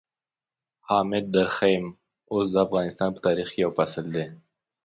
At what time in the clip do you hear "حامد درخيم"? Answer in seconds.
0.87-1.85